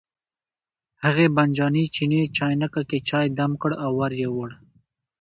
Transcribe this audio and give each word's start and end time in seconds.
هغې 1.03 1.25
بانجاني 1.35 1.83
چیني 1.95 2.21
چاینکه 2.37 2.81
کې 2.89 2.97
چای 3.09 3.27
دم 3.37 3.51
کړ 3.61 3.71
او 3.83 3.91
ور 3.99 4.11
یې 4.21 4.29
وړ. 4.37 4.51